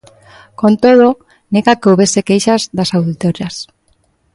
Con 0.59 0.73
todo, 0.83 1.07
nega 1.53 1.77
que 1.79 1.87
houbese 1.89 2.21
queixas 2.29 2.61
das 2.77 2.93
auditoras. 2.97 3.55